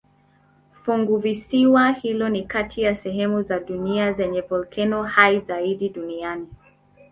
Funguvisiwa 0.71 1.91
hilo 1.91 2.29
ni 2.29 2.43
kati 2.43 2.81
ya 2.81 2.95
sehemu 2.95 3.41
za 3.41 3.59
dunia 3.59 4.11
zenye 4.11 4.41
volkeno 4.41 5.03
hai 5.03 5.39
zaidi 5.39 5.89
duniani. 5.89 6.47